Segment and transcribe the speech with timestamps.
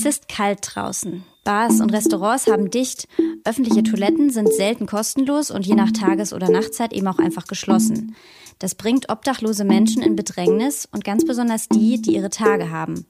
[0.00, 1.24] Es ist kalt draußen.
[1.42, 3.08] Bars und Restaurants haben dicht,
[3.42, 8.14] öffentliche Toiletten sind selten kostenlos und je nach Tages- oder Nachtzeit eben auch einfach geschlossen.
[8.60, 13.06] Das bringt obdachlose Menschen in Bedrängnis und ganz besonders die, die ihre Tage haben.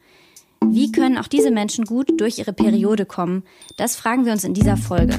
[0.65, 3.43] Wie können auch diese Menschen gut durch ihre Periode kommen?
[3.77, 5.19] Das fragen wir uns in dieser Folge.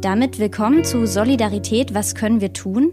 [0.00, 2.92] Damit willkommen zu Solidarität, was können wir tun?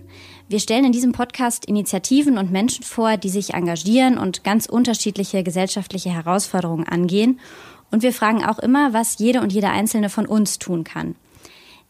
[0.49, 5.43] Wir stellen in diesem Podcast Initiativen und Menschen vor, die sich engagieren und ganz unterschiedliche
[5.43, 7.39] gesellschaftliche Herausforderungen angehen.
[7.91, 11.15] Und wir fragen auch immer, was jede und jeder Einzelne von uns tun kann.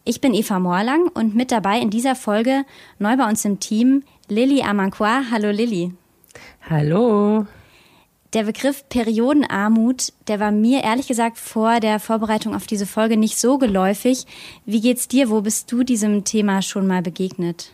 [0.04, 2.66] Ich bin Eva Morlang und mit dabei in dieser Folge
[2.98, 5.22] neu bei uns im Team Lilly Amankwa.
[5.32, 5.94] Hallo Lilly.
[6.70, 7.48] Hallo.
[8.34, 13.40] Der Begriff Periodenarmut, der war mir ehrlich gesagt vor der Vorbereitung auf diese Folge nicht
[13.40, 14.26] so geläufig.
[14.66, 15.30] Wie geht's dir?
[15.30, 17.72] Wo bist du diesem Thema schon mal begegnet?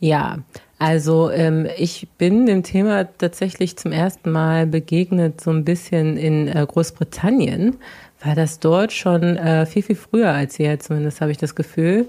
[0.00, 0.38] Ja,
[0.78, 6.48] also ähm, ich bin dem Thema tatsächlich zum ersten Mal begegnet, so ein bisschen in
[6.48, 7.76] äh, Großbritannien,
[8.22, 12.06] weil das dort schon äh, viel, viel früher als hier, zumindest habe ich das Gefühl,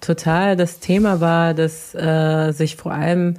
[0.00, 3.36] total das Thema war, dass äh, sich vor allem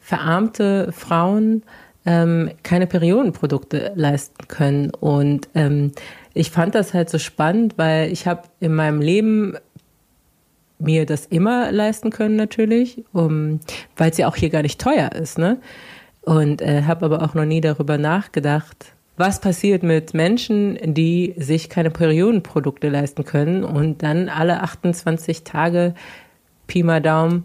[0.00, 1.62] verarmte Frauen
[2.06, 4.90] ähm, keine Periodenprodukte leisten können.
[4.90, 5.92] Und ähm,
[6.34, 9.56] ich fand das halt so spannend, weil ich habe in meinem Leben
[10.80, 13.60] mir das immer leisten können natürlich, um,
[13.96, 15.58] weil es ja auch hier gar nicht teuer ist, ne?
[16.22, 21.68] Und äh, habe aber auch noch nie darüber nachgedacht, was passiert mit Menschen, die sich
[21.68, 25.94] keine Periodenprodukte leisten können und dann alle 28 Tage
[26.66, 27.44] Pi mal Daumen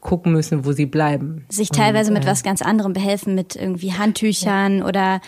[0.00, 1.44] gucken müssen, wo sie bleiben.
[1.48, 4.86] Sich teilweise und, äh, mit was ganz anderem behelfen, mit irgendwie Handtüchern ja.
[4.86, 5.20] oder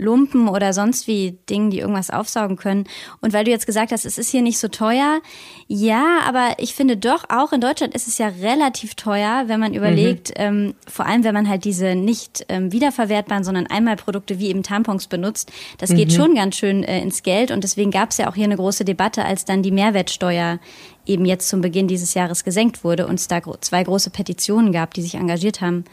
[0.00, 2.84] Lumpen oder sonst wie Dingen, die irgendwas aufsaugen können.
[3.20, 5.20] Und weil du jetzt gesagt hast, es ist hier nicht so teuer,
[5.68, 9.74] ja, aber ich finde doch, auch in Deutschland ist es ja relativ teuer, wenn man
[9.74, 10.34] überlegt, mhm.
[10.36, 15.06] ähm, vor allem wenn man halt diese nicht ähm, wiederverwertbaren, sondern Einmalprodukte wie eben Tampons
[15.06, 16.14] benutzt, das geht mhm.
[16.14, 17.50] schon ganz schön äh, ins Geld.
[17.50, 20.58] Und deswegen gab es ja auch hier eine große Debatte, als dann die Mehrwertsteuer
[21.06, 24.94] eben jetzt zum Beginn dieses Jahres gesenkt wurde und es da zwei große Petitionen gab,
[24.94, 25.84] die sich engagiert haben.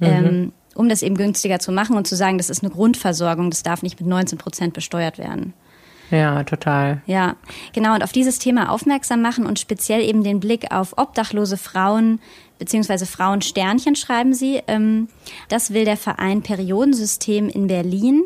[0.00, 0.06] Mhm.
[0.06, 3.62] Ähm, um das eben günstiger zu machen und zu sagen, das ist eine Grundversorgung, das
[3.62, 5.54] darf nicht mit 19 Prozent besteuert werden.
[6.10, 7.02] Ja, total.
[7.06, 7.34] Ja,
[7.72, 7.94] genau.
[7.94, 12.20] Und auf dieses Thema aufmerksam machen und speziell eben den Blick auf obdachlose Frauen
[12.58, 14.62] beziehungsweise Frauensternchen schreiben sie.
[14.66, 15.08] Ähm,
[15.48, 18.22] das will der Verein Periodensystem in Berlin.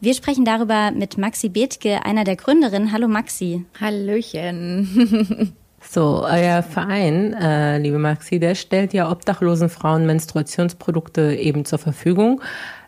[0.00, 2.92] Wir sprechen darüber mit Maxi Bethke, einer der Gründerinnen.
[2.92, 3.64] Hallo Maxi.
[3.80, 5.54] Hallöchen.
[5.94, 12.42] So, euer Verein, äh, liebe Maxi, der stellt ja obdachlosen Frauen Menstruationsprodukte eben zur Verfügung.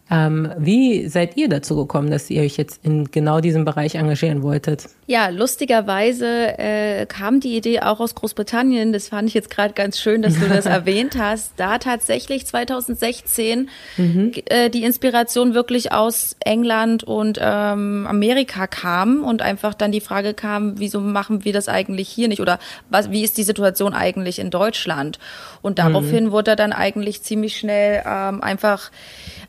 [0.09, 4.43] Ähm, wie seid ihr dazu gekommen, dass ihr euch jetzt in genau diesem Bereich engagieren
[4.43, 4.85] wolltet?
[5.09, 8.93] Ja, lustigerweise äh, kam die Idee auch aus Großbritannien.
[8.93, 11.55] Das fand ich jetzt gerade ganz schön, dass du das erwähnt hast.
[11.57, 14.33] Da tatsächlich 2016 mhm.
[14.47, 20.35] äh, die Inspiration wirklich aus England und ähm, Amerika kam und einfach dann die Frage
[20.35, 24.39] kam, wieso machen wir das eigentlich hier nicht oder was, wie ist die Situation eigentlich
[24.39, 25.19] in Deutschland?
[25.63, 26.31] Und daraufhin mhm.
[26.31, 28.93] wurde dann eigentlich ziemlich schnell ähm, einfach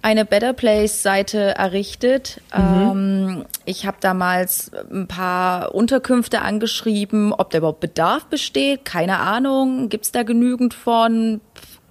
[0.02, 2.42] eine Better Place Seite errichtet.
[2.56, 2.64] Mhm.
[2.64, 8.86] Ähm, ich habe damals ein paar Unterkünfte angeschrieben, ob da überhaupt Bedarf besteht.
[8.86, 9.90] Keine Ahnung.
[9.90, 11.42] Gibt es da genügend von?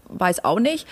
[0.08, 0.86] Weiß auch nicht.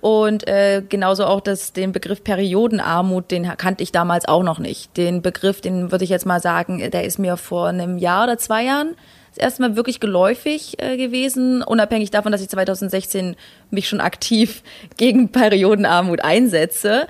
[0.00, 4.96] Und äh, genauso auch das, den Begriff Periodenarmut, den kannte ich damals auch noch nicht.
[4.96, 8.38] Den Begriff, den würde ich jetzt mal sagen, der ist mir vor einem Jahr oder
[8.38, 8.94] zwei Jahren
[9.36, 13.36] erstmal wirklich geläufig äh, gewesen, unabhängig davon, dass ich 2016
[13.70, 14.62] mich schon aktiv
[14.96, 17.06] gegen Periodenarmut einsetze.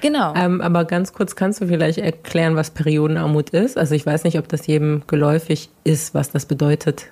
[0.00, 0.34] Genau.
[0.34, 3.78] Ähm, aber ganz kurz, kannst du vielleicht erklären, was Periodenarmut ist?
[3.78, 7.06] Also ich weiß nicht, ob das jedem geläufig ist, was das bedeutet.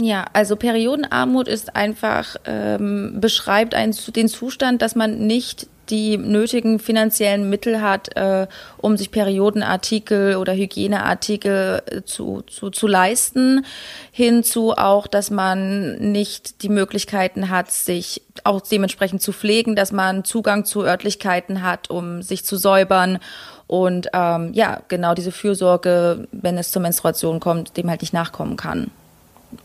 [0.00, 6.78] Ja, also Periodenarmut ist einfach, ähm, beschreibt einen, den Zustand, dass man nicht die nötigen
[6.78, 8.46] finanziellen Mittel hat, äh,
[8.78, 13.64] um sich Periodenartikel oder Hygieneartikel äh, zu, zu, zu leisten,
[14.12, 20.24] hinzu auch, dass man nicht die Möglichkeiten hat, sich auch dementsprechend zu pflegen, dass man
[20.24, 23.18] Zugang zu Örtlichkeiten hat, um sich zu säubern
[23.66, 28.56] und ähm, ja, genau diese Fürsorge, wenn es zur Menstruation kommt, dem halt nicht nachkommen
[28.56, 28.90] kann.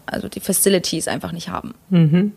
[0.06, 1.74] Also die Facilities einfach nicht haben.
[1.90, 2.34] Mhm.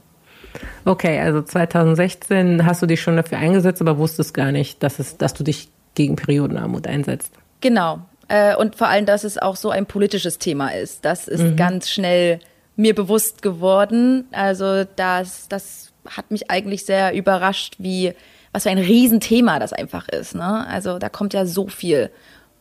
[0.85, 5.17] Okay, also 2016 hast du dich schon dafür eingesetzt, aber wusstest gar nicht, dass, es,
[5.17, 7.33] dass du dich gegen Periodenarmut einsetzt.
[7.61, 8.01] Genau.
[8.29, 11.05] Äh, und vor allem, dass es auch so ein politisches Thema ist.
[11.05, 11.57] Das ist mhm.
[11.57, 12.41] ganz schnell
[12.77, 14.25] mir bewusst geworden.
[14.33, 18.15] Also das, das hat mich eigentlich sehr überrascht, wie
[18.53, 20.35] was für ein Riesenthema das einfach ist.
[20.35, 20.67] Ne?
[20.67, 22.11] Also da kommt ja so viel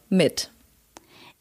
[0.09, 0.50] mit.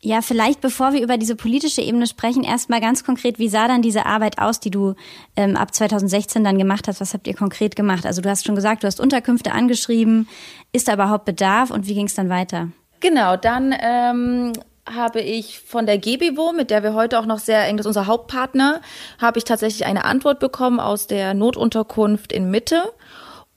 [0.02, 3.82] Ja, vielleicht bevor wir über diese politische Ebene sprechen, erstmal ganz konkret, wie sah dann
[3.82, 4.94] diese Arbeit aus, die du
[5.36, 7.02] ähm, ab 2016 dann gemacht hast?
[7.02, 8.06] Was habt ihr konkret gemacht?
[8.06, 10.26] Also du hast schon gesagt, du hast Unterkünfte angeschrieben.
[10.72, 12.68] Ist da überhaupt Bedarf und wie ging es dann weiter?
[13.00, 14.54] Genau, dann ähm,
[14.88, 17.88] habe ich von der GBWO, mit der wir heute auch noch sehr eng, das ist
[17.88, 18.80] unser Hauptpartner,
[19.20, 22.82] habe ich tatsächlich eine Antwort bekommen aus der Notunterkunft in Mitte.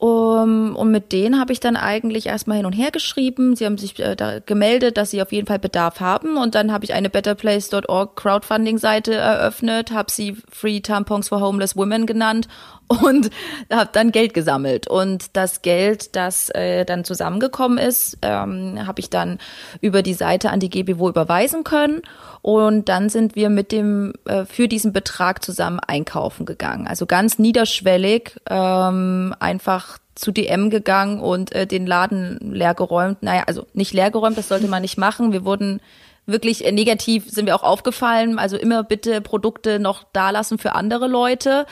[0.03, 3.55] Um, und mit denen habe ich dann eigentlich erstmal hin und her geschrieben.
[3.55, 6.35] Sie haben sich äh, da gemeldet, dass sie auf jeden Fall Bedarf haben.
[6.35, 12.05] Und dann habe ich eine betterplace.org Crowdfunding-Seite eröffnet, habe sie Free Tampons for Homeless Women
[12.05, 12.49] genannt
[12.89, 13.29] und
[13.71, 14.87] habe dann Geld gesammelt.
[14.89, 19.37] Und das Geld, das äh, dann zusammengekommen ist, ähm, habe ich dann
[19.79, 22.01] über die Seite an die GBWO überweisen können.
[22.43, 26.87] Und dann sind wir mit dem äh, für diesen Betrag zusammen einkaufen gegangen.
[26.87, 33.23] Also ganz niederschwellig, ähm, einfach zu DM gegangen und äh, den Laden leergeräumt.
[33.23, 35.31] Naja, also nicht leergeräumt, das sollte man nicht machen.
[35.31, 35.79] Wir wurden
[36.25, 38.37] wirklich äh, negativ sind wir auch aufgefallen.
[38.37, 41.65] Also immer bitte Produkte noch da lassen für andere Leute.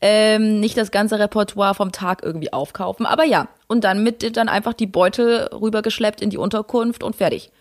[0.00, 3.06] Ähm, nicht das ganze Repertoire vom Tag irgendwie aufkaufen.
[3.06, 7.52] Aber ja, und dann mit dann einfach die Beutel rübergeschleppt in die Unterkunft und fertig.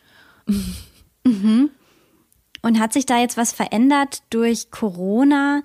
[1.23, 1.69] Mhm.
[2.65, 5.61] Und hat sich da jetzt was verändert durch Corona,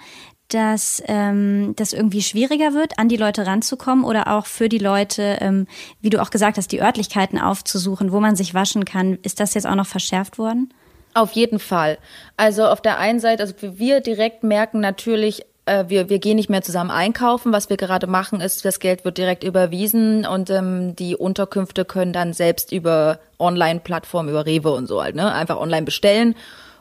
[0.49, 5.39] dass ähm, das irgendwie schwieriger wird, an die Leute ranzukommen oder auch für die Leute,
[5.41, 5.67] ähm,
[6.03, 9.19] wie du auch gesagt hast, die Örtlichkeiten aufzusuchen, wo man sich waschen kann.
[9.23, 10.75] Ist das jetzt auch noch verschärft worden?
[11.15, 11.97] Auf jeden Fall.
[12.37, 16.51] Also auf der einen Seite, also wir direkt merken natürlich, äh, wir, wir gehen nicht
[16.51, 17.51] mehr zusammen einkaufen.
[17.51, 22.13] Was wir gerade machen, ist, das Geld wird direkt überwiesen und ähm, die Unterkünfte können
[22.13, 26.35] dann selbst über Online-Plattformen, über Rewe und so halt, ne, einfach online bestellen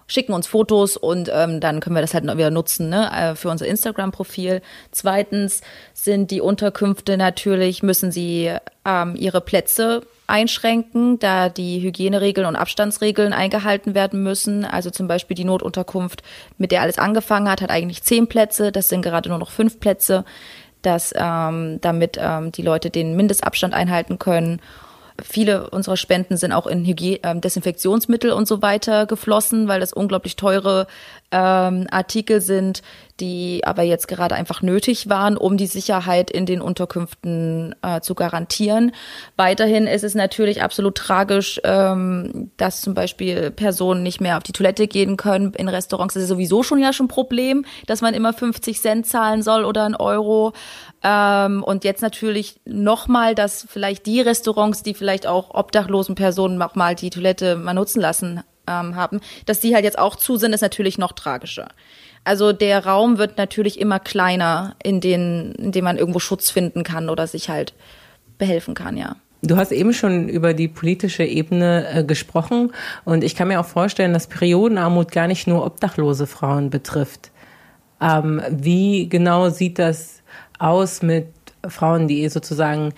[0.10, 3.50] schicken uns Fotos und ähm, dann können wir das halt wieder nutzen ne, äh, für
[3.50, 4.62] unser Instagram-Profil.
[4.92, 5.62] Zweitens
[5.94, 8.52] sind die Unterkünfte natürlich, müssen sie
[8.86, 14.66] ähm, ihre Plätze einschränken, da die Hygieneregeln und Abstandsregeln eingehalten werden müssen.
[14.66, 16.24] Also zum Beispiel die Notunterkunft,
[16.58, 18.72] mit der alles angefangen hat, hat eigentlich zehn Plätze.
[18.72, 20.26] Das sind gerade nur noch fünf Plätze,
[20.82, 24.60] dass ähm, damit ähm, die Leute den Mindestabstand einhalten können
[25.24, 29.94] viele unserer Spenden sind auch in Hygie äh, Desinfektionsmittel und so weiter geflossen, weil das
[29.94, 30.88] unglaublich teure
[31.32, 32.82] ähm, Artikel sind,
[33.20, 38.16] die aber jetzt gerade einfach nötig waren, um die Sicherheit in den Unterkünften äh, zu
[38.16, 38.92] garantieren.
[39.36, 44.52] Weiterhin ist es natürlich absolut tragisch, ähm, dass zum Beispiel Personen nicht mehr auf die
[44.52, 46.16] Toilette gehen können in Restaurants.
[46.16, 49.86] Ist sowieso schon ja schon ein Problem, dass man immer 50 Cent zahlen soll oder
[49.86, 50.54] ein Euro.
[51.04, 56.76] Ähm, und jetzt natürlich nochmal, dass vielleicht die Restaurants, die vielleicht auch obdachlosen Personen auch
[56.76, 60.54] mal die Toilette mal nutzen lassen ähm, haben, dass die halt jetzt auch zu sind,
[60.54, 61.70] ist natürlich noch tragischer.
[62.24, 66.84] Also der Raum wird natürlich immer kleiner, in, den, in dem man irgendwo Schutz finden
[66.84, 67.74] kann oder sich halt
[68.38, 69.16] behelfen kann, ja.
[69.42, 72.74] Du hast eben schon über die politische Ebene äh, gesprochen
[73.06, 77.32] und ich kann mir auch vorstellen, dass Periodenarmut gar nicht nur obdachlose Frauen betrifft.
[78.02, 80.22] Ähm, wie genau sieht das
[80.58, 81.28] aus mit
[81.66, 82.94] Frauen, die sozusagen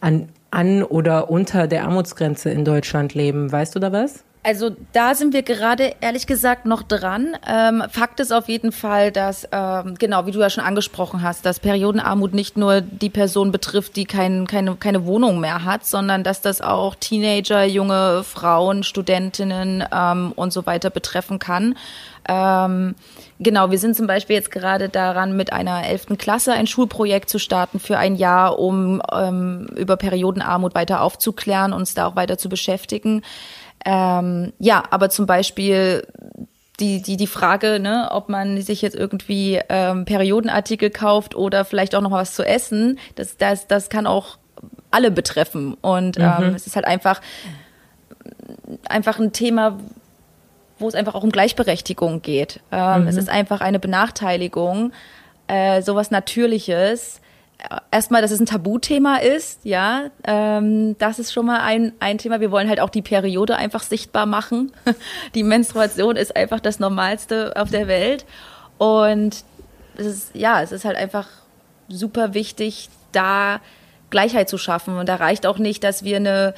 [0.00, 3.50] an, an oder unter der Armutsgrenze in Deutschland leben?
[3.50, 4.24] Weißt du da was?
[4.42, 7.36] Also da sind wir gerade ehrlich gesagt noch dran.
[7.46, 11.44] Ähm, Fakt ist auf jeden Fall, dass, ähm, genau, wie du ja schon angesprochen hast,
[11.44, 16.24] dass Periodenarmut nicht nur die Person betrifft, die kein, keine, keine Wohnung mehr hat, sondern
[16.24, 21.76] dass das auch Teenager, junge Frauen, Studentinnen ähm, und so weiter betreffen kann.
[22.26, 22.94] Ähm,
[23.40, 27.38] genau, wir sind zum Beispiel jetzt gerade daran, mit einer elften Klasse ein Schulprojekt zu
[27.38, 32.48] starten für ein Jahr, um ähm, über Periodenarmut weiter aufzuklären, uns da auch weiter zu
[32.48, 33.22] beschäftigen.
[33.84, 36.06] Ähm, ja, aber zum Beispiel
[36.80, 41.94] die, die, die Frage, ne, ob man sich jetzt irgendwie ähm, Periodenartikel kauft oder vielleicht
[41.94, 44.38] auch noch mal was zu essen, das, das, das kann auch
[44.90, 45.74] alle betreffen.
[45.80, 46.54] Und ähm, mhm.
[46.54, 47.20] es ist halt einfach,
[48.88, 49.78] einfach ein Thema,
[50.78, 52.60] wo es einfach auch um Gleichberechtigung geht.
[52.72, 53.08] Ähm, mhm.
[53.08, 54.92] Es ist einfach eine Benachteiligung,
[55.46, 57.20] äh, sowas Natürliches
[57.90, 62.40] erstmal, dass es ein Tabuthema ist, ja, ähm, das ist schon mal ein, ein Thema.
[62.40, 64.72] Wir wollen halt auch die Periode einfach sichtbar machen.
[65.34, 68.24] Die Menstruation ist einfach das Normalste auf der Welt.
[68.78, 69.44] Und
[69.96, 71.28] es ist, ja, es ist halt einfach
[71.88, 73.60] super wichtig, da
[74.10, 74.96] Gleichheit zu schaffen.
[74.96, 76.54] Und da reicht auch nicht, dass wir eine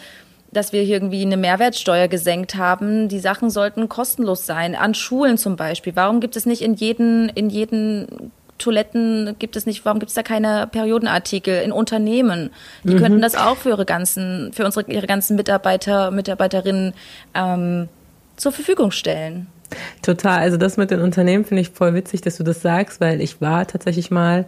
[0.53, 3.09] dass wir irgendwie eine Mehrwertsteuer gesenkt haben.
[3.09, 4.75] Die Sachen sollten kostenlos sein.
[4.75, 5.97] An Schulen zum Beispiel.
[5.97, 10.15] Warum gibt es nicht in jeden, in jeden Toiletten gibt es nicht, warum gibt es
[10.15, 12.51] da keine Periodenartikel in Unternehmen?
[12.85, 12.99] Die mhm.
[12.99, 16.95] könnten das auch für ihre ganzen, für unsere ihre ganzen Mitarbeiter, Mitarbeiterinnen
[17.35, 17.89] ähm,
[18.37, 19.49] zur Verfügung stellen.
[20.03, 20.41] Total.
[20.41, 23.41] Also das mit den Unternehmen finde ich voll witzig, dass du das sagst, weil ich
[23.41, 24.47] war tatsächlich mal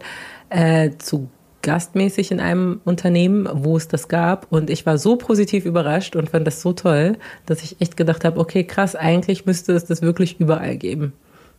[0.49, 1.29] äh, zu
[1.65, 4.51] gastmäßig in einem Unternehmen, wo es das gab.
[4.51, 8.23] Und ich war so positiv überrascht und fand das so toll, dass ich echt gedacht
[8.23, 11.13] habe, okay, krass, eigentlich müsste es das wirklich überall geben.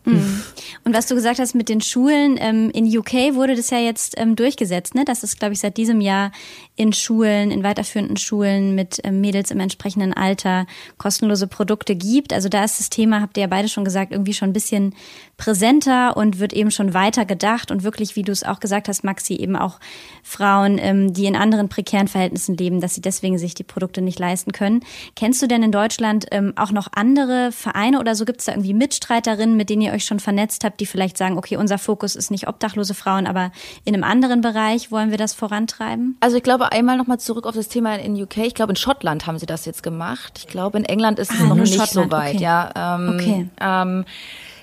[0.07, 0.43] Mhm.
[0.85, 4.15] Und was du gesagt hast mit den Schulen, ähm, in UK wurde das ja jetzt
[4.17, 5.05] ähm, durchgesetzt, ne?
[5.05, 6.31] dass es, glaube ich, seit diesem Jahr
[6.77, 12.33] in Schulen, in weiterführenden Schulen mit ähm, Mädels im entsprechenden Alter kostenlose Produkte gibt.
[12.33, 14.95] Also da ist das Thema, habt ihr ja beide schon gesagt, irgendwie schon ein bisschen
[15.39, 19.05] präsenter und wird eben schon weiter gedacht und wirklich, wie du es auch gesagt hast,
[19.05, 19.81] Maxi, eben auch
[20.23, 24.19] Frauen, ähm, die in anderen prekären Verhältnissen leben, dass sie deswegen sich die Produkte nicht
[24.19, 24.81] leisten können.
[25.17, 28.25] Kennst du denn in Deutschland ähm, auch noch andere Vereine oder so?
[28.25, 31.37] Gibt es da irgendwie Mitstreiterinnen, mit denen ihr euch schon vernetzt habt, die vielleicht sagen,
[31.37, 33.51] okay, unser Fokus ist nicht obdachlose Frauen, aber
[33.85, 36.17] in einem anderen Bereich wollen wir das vorantreiben?
[36.21, 38.39] Also ich glaube einmal nochmal zurück auf das Thema in UK.
[38.39, 40.39] Ich glaube in Schottland haben sie das jetzt gemacht.
[40.39, 42.11] Ich glaube in England ist es ah, noch nicht Schottland.
[42.11, 42.35] so weit.
[42.35, 42.45] Okay.
[42.45, 42.97] Ja.
[42.97, 43.49] Ähm, okay.
[43.61, 44.05] Ähm,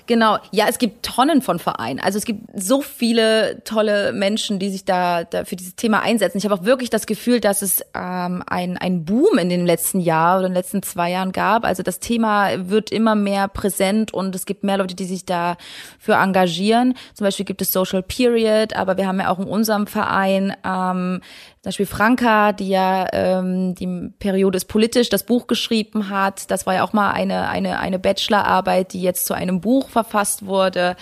[0.06, 1.98] Genau, ja, es gibt Tonnen von Vereinen.
[1.98, 6.36] Also es gibt so viele tolle Menschen, die sich da, da für dieses Thema einsetzen.
[6.36, 10.00] Ich habe auch wirklich das Gefühl, dass es ähm, ein, ein Boom in den letzten
[10.00, 11.64] Jahren oder in den letzten zwei Jahren gab.
[11.64, 16.16] Also das Thema wird immer mehr präsent und es gibt mehr Leute, die sich dafür
[16.16, 16.94] engagieren.
[17.14, 21.22] Zum Beispiel gibt es Social Period, aber wir haben ja auch in unserem Verein ähm,
[21.64, 26.50] zum Beispiel Franka, die ja ähm, die Periode ist politisch das Buch geschrieben hat.
[26.50, 30.44] Das war ja auch mal eine, eine, eine Bachelorarbeit, die jetzt zu einem Buch verfasst
[30.44, 30.94] wurde.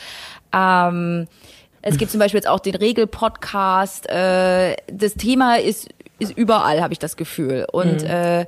[0.53, 1.27] Ähm,
[1.81, 4.09] es gibt zum Beispiel jetzt auch den Regel-Podcast.
[4.09, 5.89] Äh, das Thema ist,
[6.21, 7.67] ist überall, habe ich das Gefühl.
[7.73, 8.07] Und mhm.
[8.07, 8.47] äh,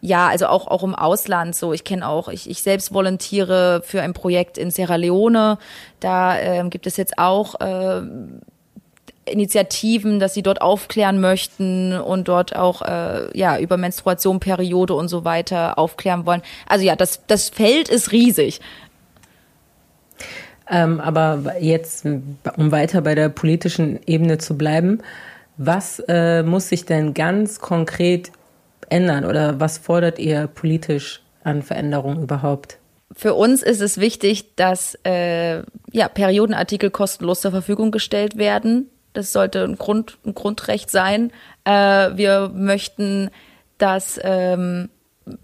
[0.00, 1.72] ja, also auch, auch im Ausland so.
[1.72, 5.58] Ich kenne auch, ich, ich selbst volontiere für ein Projekt in Sierra Leone.
[5.98, 8.02] Da ähm, gibt es jetzt auch äh,
[9.26, 15.08] Initiativen, dass sie dort aufklären möchten und dort auch äh, ja über Menstruation, Periode und
[15.08, 16.42] so weiter aufklären wollen.
[16.66, 18.60] Also ja, das das Feld ist riesig.
[20.68, 25.02] Ähm, aber jetzt, um weiter bei der politischen Ebene zu bleiben,
[25.56, 28.30] was äh, muss sich denn ganz konkret
[28.88, 32.78] ändern oder was fordert ihr politisch an Veränderungen überhaupt?
[33.12, 39.32] Für uns ist es wichtig, dass äh, ja, Periodenartikel kostenlos zur Verfügung gestellt werden das
[39.32, 41.32] sollte ein, Grund, ein Grundrecht sein.
[41.64, 41.70] Äh,
[42.16, 43.30] wir möchten,
[43.78, 44.88] dass ähm,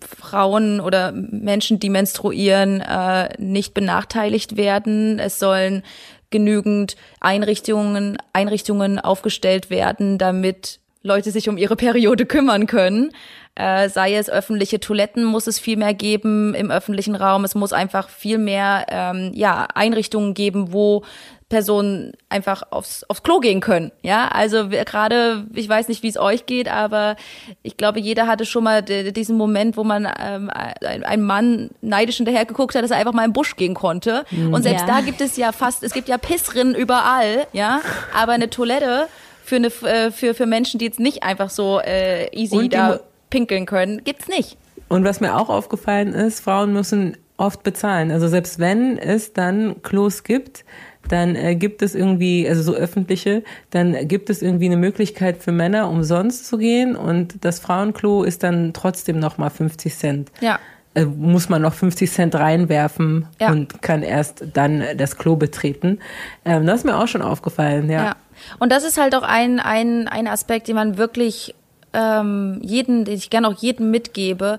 [0.00, 5.18] Frauen oder Menschen, die menstruieren, äh, nicht benachteiligt werden.
[5.18, 5.82] Es sollen
[6.30, 13.12] genügend Einrichtungen, Einrichtungen aufgestellt werden, damit Leute sich um ihre Periode kümmern können.
[13.54, 17.44] Äh, sei es öffentliche Toiletten, muss es viel mehr geben im öffentlichen Raum.
[17.44, 21.04] Es muss einfach viel mehr ähm, ja, Einrichtungen geben, wo
[21.48, 23.92] Personen einfach aufs, aufs Klo gehen können.
[24.02, 27.14] Ja, also gerade, ich weiß nicht, wie es euch geht, aber
[27.62, 32.46] ich glaube, jeder hatte schon mal diesen Moment, wo man ähm, ein Mann neidisch hinterher
[32.46, 34.24] geguckt hat, dass er einfach mal im Busch gehen konnte.
[34.32, 34.54] Mhm.
[34.54, 34.94] Und selbst ja.
[34.96, 37.80] da gibt es ja fast, es gibt ja Pissrinnen überall, ja,
[38.12, 39.06] aber eine Toilette
[39.44, 42.98] für eine äh, für für Menschen, die jetzt nicht einfach so äh, easy da
[43.30, 44.56] pinkeln können, gibt's nicht.
[44.88, 48.10] Und was mir auch aufgefallen ist, Frauen müssen oft bezahlen.
[48.10, 50.64] Also selbst wenn es dann Klos gibt,
[51.08, 55.52] dann äh, gibt es irgendwie, also so öffentliche, dann gibt es irgendwie eine Möglichkeit für
[55.52, 60.30] Männer umsonst zu gehen und das Frauenklo ist dann trotzdem nochmal 50 Cent.
[60.40, 60.58] Ja.
[60.94, 63.50] Äh, muss man noch 50 Cent reinwerfen ja.
[63.50, 65.98] und kann erst dann das Klo betreten.
[66.44, 68.04] Ähm, das ist mir auch schon aufgefallen, ja.
[68.04, 68.16] ja.
[68.58, 71.54] Und das ist halt auch ein, ein, ein Aspekt, den man wirklich
[71.92, 74.58] ähm, jeden, den ich gerne auch jedem mitgebe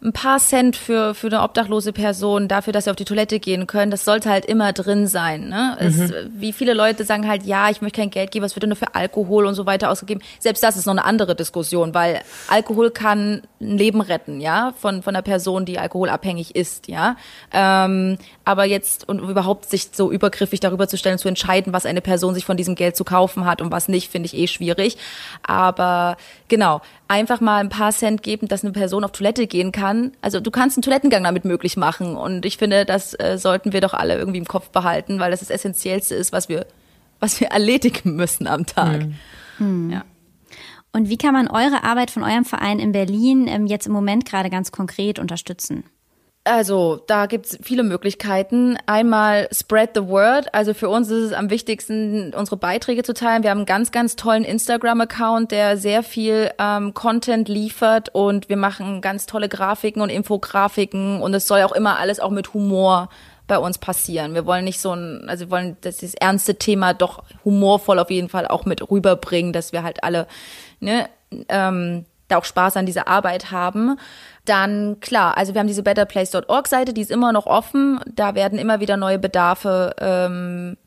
[0.00, 3.66] ein paar Cent für, für eine obdachlose Person dafür, dass sie auf die Toilette gehen
[3.66, 5.48] können, das sollte halt immer drin sein.
[5.48, 5.76] Ne?
[5.80, 5.86] Mhm.
[5.86, 8.76] Es, wie viele Leute sagen halt, ja, ich möchte kein Geld geben, es wird nur
[8.76, 10.20] für Alkohol und so weiter ausgegeben.
[10.38, 15.02] Selbst das ist noch eine andere Diskussion, weil Alkohol kann ein Leben retten, ja, von,
[15.02, 17.16] von einer Person, die alkoholabhängig ist, ja.
[17.52, 22.00] Ähm, aber jetzt und überhaupt sich so übergriffig darüber zu stellen, zu entscheiden, was eine
[22.00, 24.96] Person sich von diesem Geld zu kaufen hat und was nicht, finde ich eh schwierig.
[25.42, 29.87] Aber genau, einfach mal ein paar Cent geben, dass eine Person auf Toilette gehen kann.
[30.20, 32.16] Also du kannst einen Toilettengang damit möglich machen.
[32.16, 35.40] Und ich finde, das äh, sollten wir doch alle irgendwie im Kopf behalten, weil das
[35.40, 36.66] das Essentiellste ist, was wir,
[37.20, 39.02] was wir erledigen müssen am Tag.
[39.02, 39.14] Hm.
[39.58, 39.90] Hm.
[39.90, 40.04] Ja.
[40.92, 44.24] Und wie kann man eure Arbeit von eurem Verein in Berlin ähm, jetzt im Moment
[44.24, 45.84] gerade ganz konkret unterstützen?
[46.48, 48.78] Also, da gibt's viele Möglichkeiten.
[48.86, 50.52] Einmal spread the word.
[50.54, 53.42] Also für uns ist es am wichtigsten, unsere Beiträge zu teilen.
[53.42, 58.56] Wir haben einen ganz, ganz tollen Instagram-Account, der sehr viel ähm, Content liefert und wir
[58.56, 63.10] machen ganz tolle Grafiken und Infografiken und es soll auch immer alles auch mit Humor
[63.46, 64.34] bei uns passieren.
[64.34, 68.10] Wir wollen nicht so ein, also wir wollen das, das ernste Thema doch humorvoll auf
[68.10, 70.26] jeden Fall auch mit rüberbringen, dass wir halt alle
[70.80, 71.08] ne,
[71.48, 73.98] ähm, da auch Spaß an dieser Arbeit haben.
[74.48, 78.00] Dann klar, also wir haben diese betterplace.org Seite, die ist immer noch offen.
[78.06, 80.78] Da werden immer wieder neue Bedarfe ähm,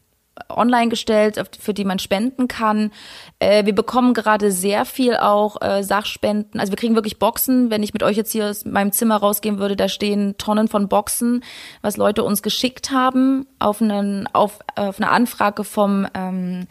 [0.49, 2.91] online gestellt, für die man spenden kann.
[3.37, 6.59] Äh, wir bekommen gerade sehr viel auch äh, Sachspenden.
[6.59, 7.69] Also wir kriegen wirklich Boxen.
[7.69, 10.87] Wenn ich mit euch jetzt hier aus meinem Zimmer rausgehen würde, da stehen Tonnen von
[10.87, 11.43] Boxen,
[11.83, 16.65] was Leute uns geschickt haben auf, einen, auf, auf eine Anfrage vom ähm,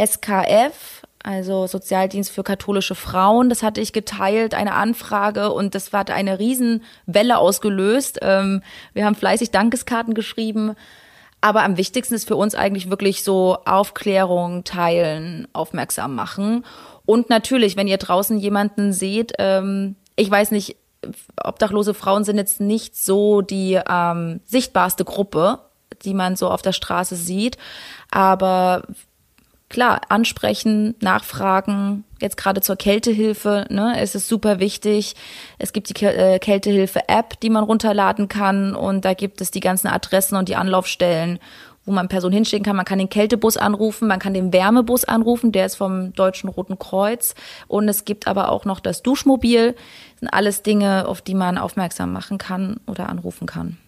[0.00, 3.48] SKF, also Sozialdienst für katholische Frauen.
[3.48, 8.18] Das hatte ich geteilt, eine Anfrage und das hat eine Riesenwelle ausgelöst.
[8.22, 8.62] Ähm,
[8.92, 10.74] wir haben fleißig Dankeskarten geschrieben.
[11.40, 16.64] Aber am wichtigsten ist für uns eigentlich wirklich so Aufklärung, teilen, aufmerksam machen.
[17.04, 20.76] Und natürlich, wenn ihr draußen jemanden seht, ähm, ich weiß nicht,
[21.42, 25.58] obdachlose Frauen sind jetzt nicht so die ähm, sichtbarste Gruppe,
[26.04, 27.58] die man so auf der Straße sieht.
[28.10, 28.84] Aber
[29.72, 35.16] klar, ansprechen, nachfragen, jetzt gerade zur Kältehilfe, ne, es ist super wichtig.
[35.58, 39.88] Es gibt die äh, Kältehilfe-App, die man runterladen kann und da gibt es die ganzen
[39.88, 41.40] Adressen und die Anlaufstellen,
[41.84, 42.76] wo man Personen hinschicken kann.
[42.76, 46.78] Man kann den Kältebus anrufen, man kann den Wärmebus anrufen, der ist vom Deutschen Roten
[46.78, 47.34] Kreuz
[47.66, 49.72] und es gibt aber auch noch das Duschmobil.
[49.72, 53.78] Das sind alles Dinge, auf die man aufmerksam machen kann oder anrufen kann.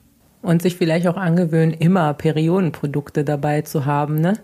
[0.45, 4.35] Und sich vielleicht auch angewöhnen, immer Periodenprodukte dabei zu haben, ne?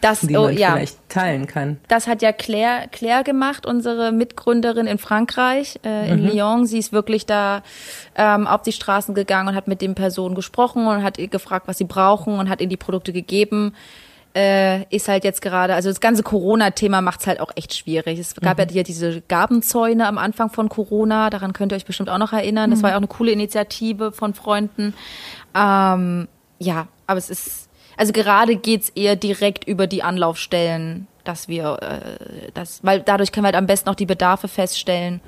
[0.00, 0.72] das, die oh, man ja.
[0.72, 1.78] vielleicht teilen kann.
[1.88, 6.28] Das hat ja Claire, Claire gemacht, unsere Mitgründerin in Frankreich, äh, in mhm.
[6.28, 6.66] Lyon.
[6.66, 7.62] Sie ist wirklich da
[8.16, 11.68] ähm, auf die Straßen gegangen und hat mit den Personen gesprochen und hat ihr gefragt,
[11.68, 13.74] was sie brauchen und hat ihnen die Produkte gegeben.
[14.32, 18.18] Äh, ist halt jetzt gerade, also das ganze Corona-Thema macht es halt auch echt schwierig.
[18.18, 18.64] Es gab mhm.
[18.64, 22.32] ja hier diese Gabenzäune am Anfang von Corona, daran könnt ihr euch bestimmt auch noch
[22.32, 22.70] erinnern.
[22.70, 22.82] Das mhm.
[22.84, 24.94] war ja auch eine coole Initiative von Freunden.
[25.54, 26.28] Ähm,
[26.60, 32.50] ja, aber es ist also gerade geht's eher direkt über die Anlaufstellen, dass wir äh,
[32.54, 35.20] das, weil dadurch können wir halt am besten auch die Bedarfe feststellen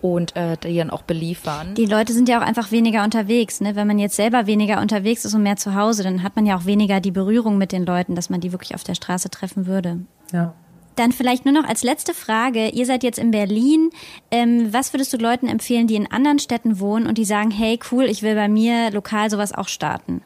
[0.00, 1.74] und äh, die dann auch beliefern.
[1.74, 3.60] Die Leute sind ja auch einfach weniger unterwegs.
[3.60, 3.74] Ne?
[3.74, 6.56] Wenn man jetzt selber weniger unterwegs ist und mehr zu Hause, dann hat man ja
[6.56, 9.66] auch weniger die Berührung mit den Leuten, dass man die wirklich auf der Straße treffen
[9.66, 10.00] würde.
[10.32, 10.54] Ja.
[10.94, 12.68] Dann vielleicht nur noch als letzte Frage.
[12.70, 13.90] Ihr seid jetzt in Berlin.
[14.30, 17.78] Ähm, was würdest du Leuten empfehlen, die in anderen Städten wohnen und die sagen, hey,
[17.92, 20.22] cool, ich will bei mir lokal sowas auch starten?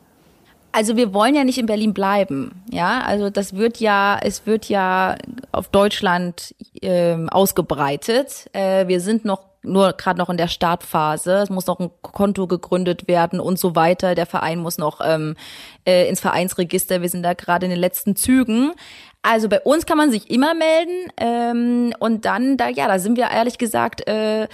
[0.75, 3.03] Also wir wollen ja nicht in Berlin bleiben, ja.
[3.03, 5.17] Also das wird ja, es wird ja
[5.53, 8.49] auf Deutschland äh, ausgebreitet.
[8.55, 11.35] Äh, wir sind noch nur gerade noch in der Startphase.
[11.35, 14.15] Es muss noch ein Konto gegründet werden und so weiter.
[14.15, 15.37] Der Verein muss noch ähm,
[15.87, 17.03] äh, ins Vereinsregister.
[17.03, 18.73] Wir sind da gerade in den letzten Zügen.
[19.25, 23.17] Also bei uns kann man sich immer melden ähm, und dann da ja, da sind
[23.17, 24.49] wir ehrlich gesagt, äh,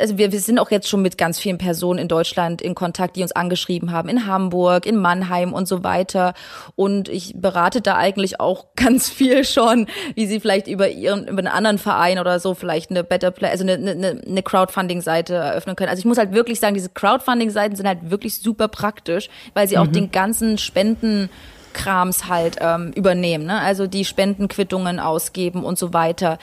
[0.00, 3.14] also wir, wir sind auch jetzt schon mit ganz vielen Personen in Deutschland in Kontakt,
[3.14, 6.34] die uns angeschrieben haben, in Hamburg, in Mannheim und so weiter.
[6.74, 11.38] Und ich berate da eigentlich auch ganz viel schon, wie sie vielleicht über ihren über
[11.38, 15.76] einen anderen Verein oder so vielleicht eine Better Play, also eine, eine, eine Crowdfunding-Seite eröffnen
[15.76, 15.90] können.
[15.90, 19.76] Also ich muss halt wirklich sagen, diese Crowdfunding-Seiten sind halt wirklich super praktisch, weil sie
[19.76, 19.82] mhm.
[19.82, 21.30] auch den ganzen Spenden
[21.78, 23.60] Krams halt ähm, übernehmen, ne?
[23.60, 26.38] also die Spendenquittungen ausgeben und so weiter.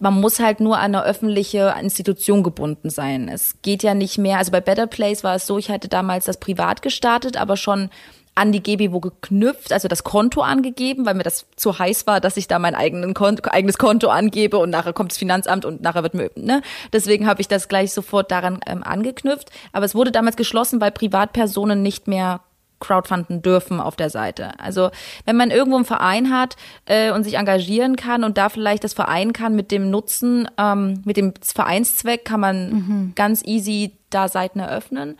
[0.00, 3.28] Man muss halt nur an eine öffentliche Institution gebunden sein.
[3.28, 6.24] Es geht ja nicht mehr, also bei Better Place war es so, ich hatte damals
[6.24, 7.90] das privat gestartet, aber schon
[8.38, 12.36] an die GBW geknüpft, also das Konto angegeben, weil mir das zu heiß war, dass
[12.36, 16.14] ich da mein Konto, eigenes Konto angebe und nachher kommt das Finanzamt und nachher wird
[16.14, 16.62] mir, ne?
[16.92, 19.50] Deswegen habe ich das gleich sofort daran ähm, angeknüpft.
[19.72, 22.40] Aber es wurde damals geschlossen, weil Privatpersonen nicht mehr
[22.80, 24.58] crowdfunden dürfen auf der Seite.
[24.58, 24.90] Also
[25.24, 28.94] wenn man irgendwo einen Verein hat äh, und sich engagieren kann und da vielleicht das
[28.94, 33.12] Verein kann mit dem Nutzen, ähm, mit dem Vereinszweck, kann man mhm.
[33.14, 35.18] ganz easy da Seiten eröffnen.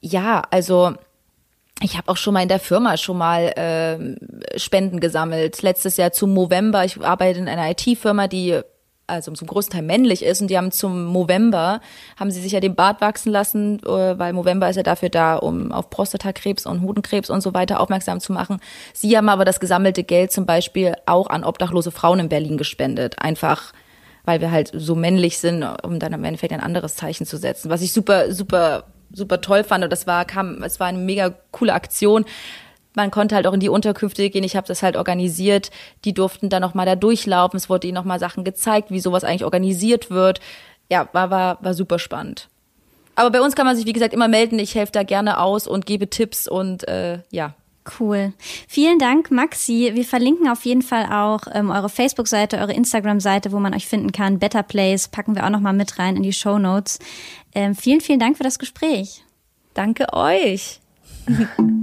[0.00, 0.94] Ja, also
[1.80, 5.62] ich habe auch schon mal in der Firma schon mal äh, Spenden gesammelt.
[5.62, 6.84] Letztes Jahr zum Movember.
[6.84, 8.60] Ich arbeite in einer IT-Firma, die
[9.08, 11.80] also zum größten Teil männlich ist und die haben zum Movember,
[12.18, 15.36] haben sie sich ja den Bart wachsen lassen, äh, weil Movember ist ja dafür da,
[15.36, 18.60] um auf Prostatakrebs und Hodenkrebs und so weiter aufmerksam zu machen.
[18.92, 23.16] Sie haben aber das gesammelte Geld zum Beispiel auch an obdachlose Frauen in Berlin gespendet.
[23.18, 23.72] Einfach,
[24.24, 27.70] weil wir halt so männlich sind, um dann im Endeffekt ein anderes Zeichen zu setzen.
[27.70, 31.34] Was ich super, super, super toll fand und das war, kam, es war eine mega
[31.50, 32.24] coole Aktion
[32.94, 34.44] man konnte halt auch in die Unterkünfte gehen.
[34.44, 35.70] Ich habe das halt organisiert.
[36.04, 37.56] Die durften dann noch mal da durchlaufen.
[37.56, 40.40] Es wurde ihnen noch mal Sachen gezeigt, wie sowas eigentlich organisiert wird.
[40.90, 42.48] Ja, war war war super spannend.
[43.14, 44.58] Aber bei uns kann man sich wie gesagt immer melden.
[44.58, 47.54] Ich helfe da gerne aus und gebe Tipps und äh, ja.
[47.98, 48.32] Cool.
[48.68, 49.92] Vielen Dank, Maxi.
[49.94, 54.12] Wir verlinken auf jeden Fall auch ähm, eure Facebook-Seite, eure Instagram-Seite, wo man euch finden
[54.12, 54.38] kann.
[54.38, 56.98] Better Place packen wir auch noch mal mit rein in die Show Notes.
[57.54, 59.24] Ähm, vielen, vielen Dank für das Gespräch.
[59.74, 60.80] Danke euch.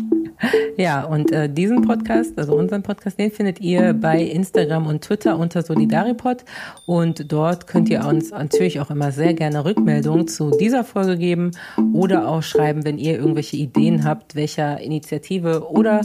[0.78, 5.40] Ja, und äh, diesen Podcast, also unseren Podcast, den findet ihr bei Instagram und Twitter
[5.40, 6.44] unter Solidaripod.
[6.86, 11.52] Und dort könnt ihr uns natürlich auch immer sehr gerne Rückmeldungen zu dieser Folge geben
[11.94, 16.02] oder auch schreiben, wenn ihr irgendwelche Ideen habt, welcher Initiative oder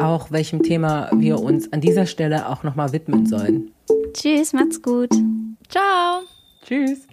[0.00, 3.70] auch welchem Thema wir uns an dieser Stelle auch nochmal widmen sollen.
[4.12, 5.10] Tschüss, macht's gut.
[5.68, 6.22] Ciao.
[6.64, 7.06] Tschüss.